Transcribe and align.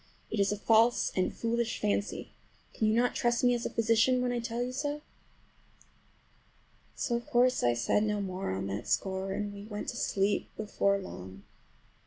It 0.31 0.39
is 0.39 0.51
a 0.51 0.57
false 0.57 1.11
and 1.15 1.31
foolish 1.31 1.77
fancy. 1.79 2.31
Can 2.73 2.87
you 2.87 2.95
not 2.95 3.13
trust 3.13 3.43
me 3.43 3.53
as 3.53 3.67
a 3.67 3.69
physician 3.69 4.19
when 4.19 4.31
I 4.31 4.39
tell 4.39 4.63
you 4.63 4.71
so?" 4.71 5.03
So 6.95 7.15
of 7.15 7.27
course 7.27 7.61
I 7.61 7.75
said 7.75 8.03
no 8.05 8.19
more 8.19 8.49
on 8.49 8.65
that 8.65 8.87
score, 8.87 9.31
and 9.31 9.53
we 9.53 9.65
went 9.65 9.89
to 9.89 9.95
sleep 9.97 10.49
before 10.57 10.97
long. 10.97 11.43